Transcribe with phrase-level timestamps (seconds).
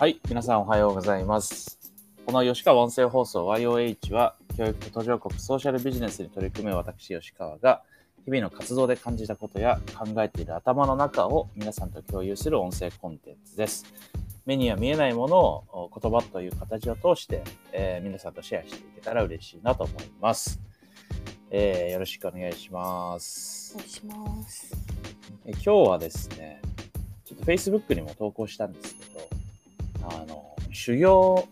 [0.00, 1.78] はい、皆さんおはようございます。
[2.24, 7.82] この吉川音声放送 YOH は、教育と途上国ソーシャルビジネスに取り組む私、吉川が、
[8.24, 13.84] 日々の活動で感じたことや考えている頭の中を皆さんと共有する音声コンテンツです。
[14.46, 20.58] 目には見えないものを言葉という形を通して、えー皆さんとシェアしていけたら嬉しいなと思います。
[21.50, 23.78] えーよろしくお願いしますお。
[23.80, 24.72] 願いします。
[25.44, 26.62] え今日はですね、
[27.26, 29.09] ちょっと Facebook にも投稿したんですけど、
[30.10, 31.48] あの、修行、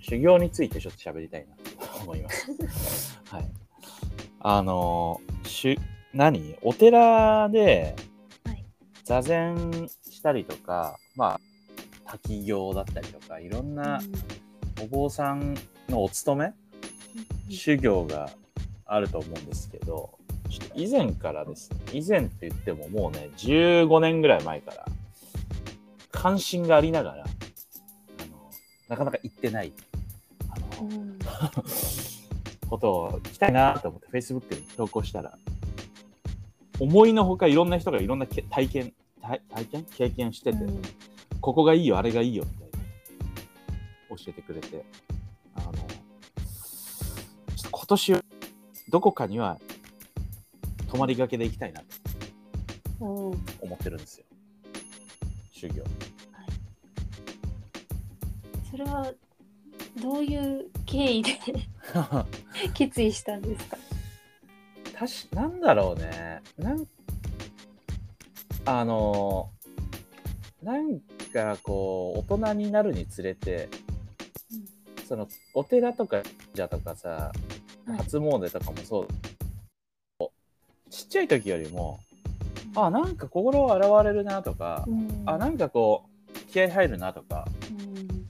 [0.00, 3.18] 修行についてちょっと喋りたいなと思います。
[3.30, 3.46] はい。
[4.40, 5.76] あの、しゅ、
[6.12, 6.56] 何？
[6.62, 7.96] お寺で
[8.44, 8.64] はい。
[9.04, 11.40] 座禅したりとか、まあ、
[12.04, 14.00] 滝行だったりとか、いろんな
[14.82, 15.56] お坊さん
[15.88, 16.52] のお勤め、
[17.50, 18.30] 修行が
[18.84, 20.16] あると思うんですけど、
[20.48, 24.86] ちょっと以前からですね、以前って言ってももうね、15年ぐらい前から、
[26.12, 27.24] 関心がありながら、
[28.88, 29.72] なかなか行ってない、
[30.50, 31.18] あの、うん
[32.68, 35.38] ことを聞きたいなと思って Facebook に投稿したら、
[36.80, 39.84] 思いのほかいろんな人がいろんなけ体験、体体験？
[39.84, 40.82] 経験してて、うん
[41.40, 44.84] ここがいいよ、あれがいいよ、みたいな、教えてくれて、
[45.54, 48.14] あの、ちょっと今年、
[48.88, 49.60] どこかには、
[50.88, 51.86] 泊まりがけで行きたいなと
[52.98, 53.38] 思
[53.74, 54.24] ってるんですよ。
[55.52, 55.84] 修行。
[58.76, 59.10] それは
[60.02, 61.30] どういう経緯で
[62.74, 63.78] 決意したんですか？
[64.98, 66.42] たし、なんだろうね。
[66.58, 66.86] なん、
[68.66, 69.50] あの、
[70.62, 71.00] なん
[71.32, 73.70] かこう、大人になるにつれて、
[75.08, 77.32] その、お寺とか、じゃとかさ、
[77.86, 77.96] はい。
[77.98, 79.06] 初詣とかもそ
[80.20, 80.28] う、
[80.90, 82.00] ちっちゃい時よりも、
[82.74, 85.22] あ、なんか心洗われるなとか、うん。
[85.24, 87.55] あ、なんかこう、気合入るなとかうん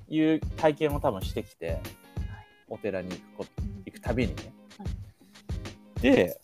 [0.09, 1.79] いう体験を多分してきて、
[2.69, 3.47] お寺に行くこ
[3.85, 4.53] 行くたびにね。
[4.79, 4.85] は
[5.99, 6.01] い。
[6.01, 6.41] で、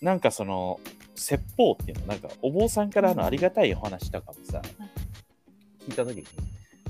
[0.00, 0.80] なんかその、
[1.14, 4.60] 説法っていうの、なんかお坊さんからのありがたいお話とかもさ、
[5.86, 6.24] 聞いた時に、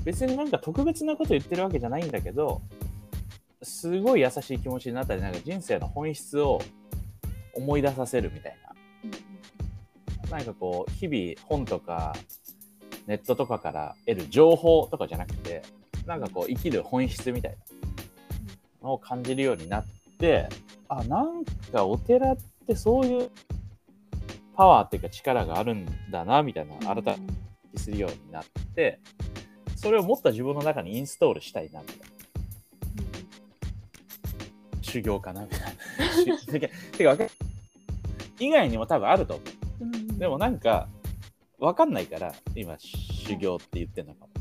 [0.03, 2.61] 別になんか特別なこと言ってるわけじゃないんだけど、
[3.61, 6.61] すごい優しい気持ちになったり、なんか人生の本質を
[7.53, 8.57] 思い出させるみたい
[10.29, 10.37] な。
[10.37, 12.15] なんかこう、日々本とか
[13.07, 15.61] ネットとかから得る情報とかじゃなくて、
[16.05, 17.57] なんかこう生きる本質みたい
[18.81, 19.85] なのを感じるようになっ
[20.19, 20.47] て、
[20.87, 23.29] あ、なんかお寺ってそういう
[24.55, 27.33] パワーっていうか力があるんだな、みたいな、改めて
[27.75, 28.45] 気するようになっ
[28.75, 28.99] て、
[29.75, 32.05] それをもっと自分の中にインストールしたいな、みたいな。
[34.81, 36.37] 修行かな、みたいな。
[36.37, 36.67] し てか
[36.97, 37.33] てか
[38.39, 39.83] 以外にも多分あると思う。
[39.83, 40.87] うんでもなんか、
[41.59, 44.34] わかんないから、今、修行って言ってんのかも。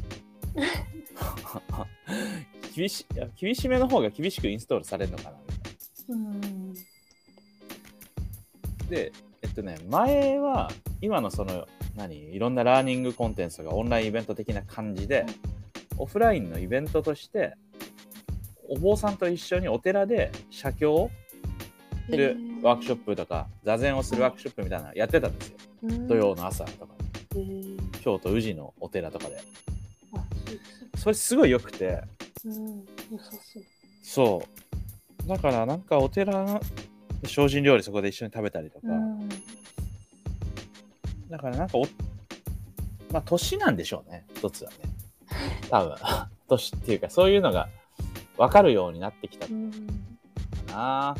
[2.74, 5.30] 厳しいや厳しめの方が厳しくインストールされるのかな。
[5.30, 6.72] みたいうん。
[6.72, 6.80] な。
[8.90, 10.70] で、えっとね、前は、
[11.00, 11.66] 今のその、
[11.96, 15.34] 何、いろんなラーニングコンテンツがオンラインイベント的な感じではい、
[15.98, 17.54] オフラインのイベントとして、
[18.68, 21.10] お坊さんと一緒にお寺で写経を
[22.10, 25.56] するワークショップとか、座禅をするワークショップみたいなのやってたんですよ。
[25.82, 26.94] プ土曜の朝とか。
[28.00, 29.40] 京都宇治のお寺とかで。
[31.04, 32.02] あそれすごい良くて、
[32.46, 32.84] うん
[34.02, 34.42] そ
[35.24, 35.28] う。
[35.28, 36.60] だからなんかお寺の
[37.26, 39.28] 精進料理そこで一緒に食べたりとか、うん
[41.28, 41.82] だからなんかお、
[43.12, 44.76] まあ年なんでしょうね、一つはね。
[45.70, 45.96] 多分。
[46.48, 47.68] 年っていうかそういうのが
[48.36, 51.16] 分かるようになってきたかうんなるな。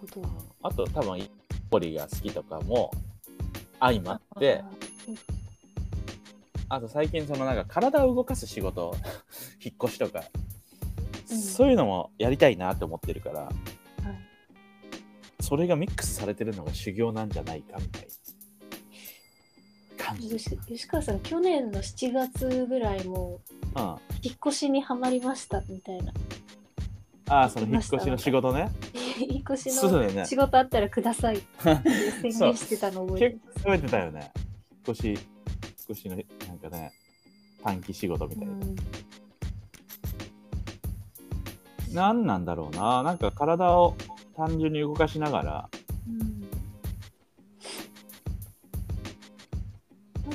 [0.00, 0.28] ほど。
[0.62, 1.28] あと多分、
[1.70, 2.90] ポリが好きとかも
[3.80, 4.62] 相まって、
[6.72, 8.96] あと最近そのなんか体を動かす仕事、
[9.62, 10.24] 引っ越しとか、
[11.30, 11.38] うん。
[11.38, 13.52] そういうのもやりたいなと思ってるから、はい。
[15.42, 18.08] それがミックスされてるのが修行なんじゃないかみたい
[19.98, 20.30] な感じ。
[20.30, 23.42] 吉吉川さん去年の7月ぐらいも
[24.22, 26.14] 引っ越しにはまりましたみたいな。
[27.28, 28.70] あ、その引っ越しの仕事ね。
[29.20, 34.32] 引っ越しの仕事あったらくださいって宣言してたの覚えて結構てたよね。
[34.86, 35.18] 引っ越し、
[35.88, 36.16] 引っ越しの
[36.48, 36.92] なんかね、
[37.62, 38.52] 短期仕事みたいな。
[38.52, 38.76] うん
[41.92, 43.02] 何なんだろうな。
[43.02, 43.94] なんか体を
[44.34, 45.68] 単純に動かしながら、
[46.08, 46.42] うん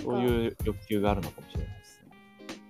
[0.04, 2.12] そういう欲求があるのかもしれないですね。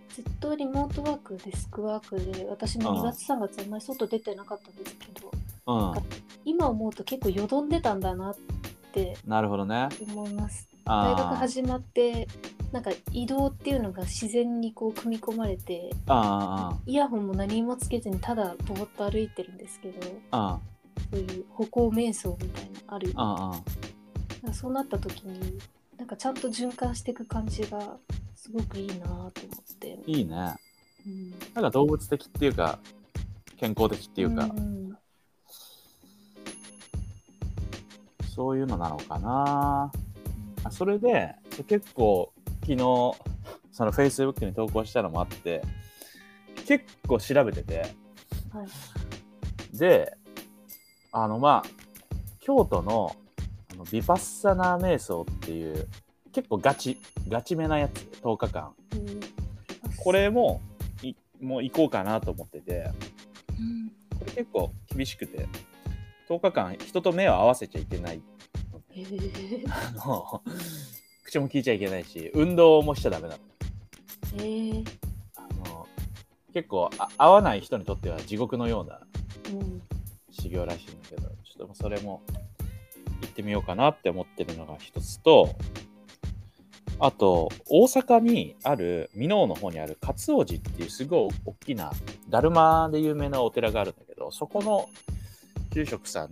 [0.10, 5.32] ずっとリモートワークデスクワークで私も2月3月あんまり外出てなかったんですけど
[5.68, 6.04] うん。
[6.46, 8.36] 今思うと結構よどんでたんだなっ
[8.94, 9.90] てなるほどね。
[10.02, 12.28] 思います大学あ始まって
[12.72, 20.00] なんか移動っていうのが自然にこう組み込まれてああイヤホンも何もつけずにただぼーっと歩いてるんですけど
[20.32, 20.78] ああ
[21.12, 23.08] そういう歩行瞑想みたいなのある。
[23.10, 23.62] よあ
[24.54, 25.58] そうなった時に
[25.98, 27.98] なんかちゃんと循環していく感じが
[28.36, 29.32] すごくいいなと思っ
[29.80, 30.56] て、いいね。
[31.06, 32.80] うん、なんか動物的っていうか
[33.58, 34.98] 健康的っていうか、ん。
[38.36, 39.92] そういうのなのかな。
[40.64, 41.34] あそれで
[41.68, 42.32] 結構
[42.68, 42.78] 昨日
[43.72, 45.62] その Facebook に投稿したのもあって
[46.66, 47.94] 結構調べてて
[48.52, 49.78] はい。
[49.78, 50.18] で
[51.14, 51.70] あのまあ
[52.42, 53.16] 京都の
[53.72, 55.88] あのビパッサナー瞑想っていう
[56.34, 57.00] 結構ガチ
[57.30, 58.74] ガチめなやつ10日間。
[58.94, 59.20] うん。
[59.98, 60.62] これも
[61.02, 62.92] いもう行こうかなと思ってて
[63.58, 65.48] うんこれ結構厳しくて
[66.30, 68.22] 10日間人と目を合わせちゃいけない
[68.92, 70.42] へえあの
[71.38, 74.44] 口も聞いちゃいけないし運動もしちゃダメなの。
[74.44, 74.84] へえ
[75.36, 75.88] あの
[76.54, 79.00] 結構あ合わない人にとっては地獄のような
[79.52, 79.82] うん
[80.32, 82.22] 修行らしいんだけどちょっとそれも
[83.22, 85.56] 行ってみようかなって思ってるのが一つと
[87.00, 91.92] あと大阪にある箕面の方にある勝王寺っていうすごい大きな
[92.30, 94.90] だるまで有名なお寺があるんだけどそこの
[95.72, 96.32] 住職さん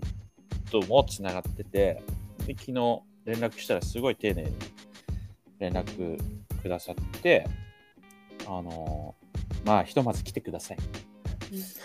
[0.71, 2.01] ともつながってて
[2.47, 4.55] で昨日連絡したらすごい丁寧に
[5.59, 6.17] 連絡
[6.61, 7.47] くださって
[8.47, 9.15] あの
[9.63, 10.77] まあひとまず来てください。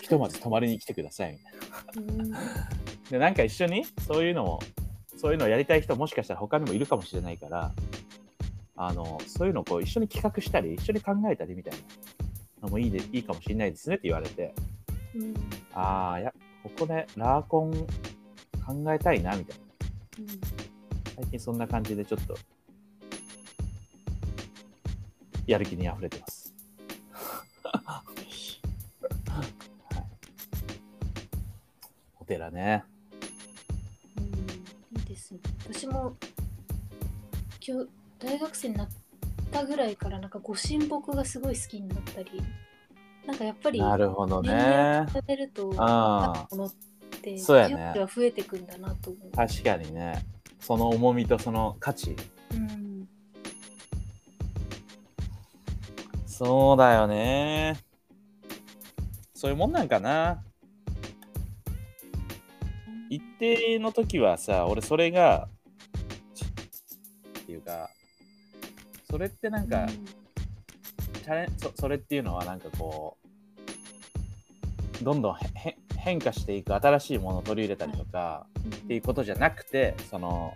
[0.01, 1.33] ひとまず泊まりに来てください。
[1.33, 2.23] みたいな。
[2.23, 2.31] うん。
[3.11, 4.61] でなんか一緒にそういうのも
[5.17, 7.73] そういうのをやりたい人もしかしたら他にもいるかもしれないから
[8.77, 11.75] あのそういうのをこう一緒に企画したり一緒に考えたりみたい
[12.61, 14.55] なのもいいでいいかもしれないですねって言われて。
[15.15, 15.35] うん。
[15.75, 16.33] ああいや
[16.63, 17.73] ここでラーコン
[18.67, 19.65] 考えたいなみたいな。
[21.17, 22.37] 最近そんな感じでちょっと
[25.51, 26.55] やる気にあふれてます。
[27.65, 28.61] はい
[32.21, 32.85] お寺ね。
[34.17, 34.25] うん
[34.97, 35.41] いいですね。
[35.69, 36.15] 私も
[37.67, 37.89] 今日
[38.21, 38.89] 大学生になっ
[39.51, 42.31] たぐらいからなんかご神木がすごい好きになったり、
[43.27, 45.05] なんかやっぱりなるほどね。
[45.13, 46.73] 重ねるとあものっ
[47.23, 49.31] てそうやねは増えてくんだなと思う。
[49.33, 50.25] 確かにね。
[50.61, 52.15] その重みとその価値。
[52.53, 52.90] うん、
[56.43, 57.77] そうだよね。
[59.35, 60.43] そういうもんなんかな。
[63.11, 65.49] 一定の時はさ、俺それが、
[67.41, 67.91] っていうか、
[69.11, 73.19] それってなんか、チャレンそそれっていうのはなんかこ
[75.03, 80.55] うどんどんへへ変化していく新しいものを取り入れたりとか、うんっていうことじゃなくてその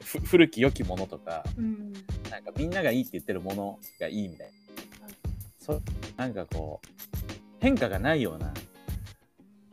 [0.00, 1.92] ふ古き良きものとかうん
[2.30, 4.65] なんかみんながいいって言ってるものがいいみたいな、
[5.66, 5.82] そ
[6.16, 6.86] なんかこう
[7.58, 8.54] 変化がないような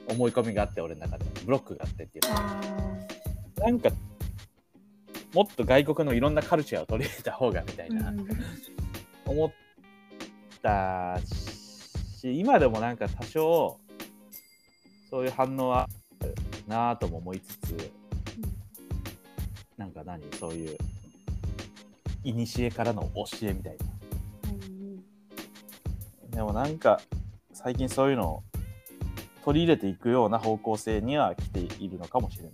[0.10, 1.26] 思い込みがあって俺の中で。
[1.46, 3.62] ブロックがあってっていう。
[3.62, 3.90] なんか
[5.34, 8.28] もっと外国のいろんなカルチャーを取り入れた方がみたいな、ーうん。
[9.26, 9.52] 思っ
[10.62, 13.80] たし今でもなんか多少
[15.10, 15.88] そういう反応は
[16.68, 17.92] なぁとも思いつつ
[19.78, 20.22] なんか何？
[20.40, 20.78] そういう
[22.24, 23.93] 古からの教えみたいうんな
[26.34, 27.00] でもなんか
[27.54, 28.44] 最近そういうのを
[29.44, 32.54] 取り入れていくような方向性には来ているのかもしれない。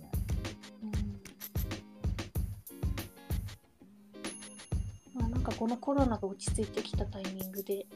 [5.14, 7.86] まあ、なんかこのコロナが落ち着いてきたタイミングで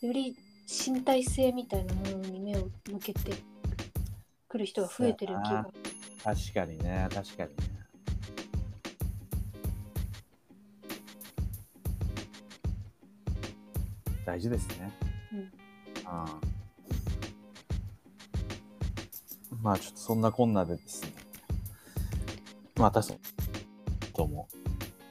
[0.00, 3.32] より身体性みたいなものに目を向けて
[4.48, 5.66] くる人が増えてる気が
[6.24, 7.08] 確かにね。
[7.12, 7.80] 確かにね。
[14.24, 15.52] 大事ですねうん。
[16.04, 16.40] ああ
[19.62, 21.12] まあちょっとそんなこんなでですね。
[22.76, 23.20] まあ確かに
[24.14, 24.48] とも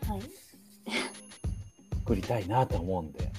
[0.07, 0.21] はい。
[2.05, 3.31] 送りたいなと思うんで。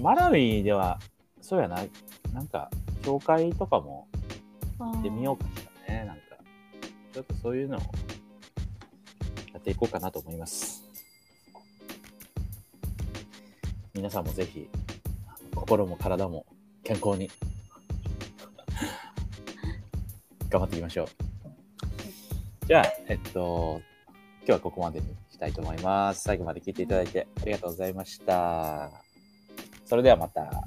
[0.00, 0.98] マラウイでは
[1.40, 1.84] そうやな。
[2.32, 2.70] なんか
[3.02, 4.08] 教会とかも
[4.78, 6.04] あ行ってみようかしらね。
[6.06, 6.22] なんか
[7.12, 7.80] ちょっとそういうのを
[9.52, 10.82] やっていこうかなと思います。
[13.94, 14.68] 皆さんもぜひ
[15.54, 16.46] 心も体も
[16.82, 17.30] 健康に
[20.50, 21.08] 頑張っていきましょう。
[22.66, 23.80] じゃあえっと
[24.40, 26.22] 今日はここまでにしたいと思います。
[26.22, 28.90] 最後まで聞いていただいてありがとうございました。
[29.86, 30.64] それではまた。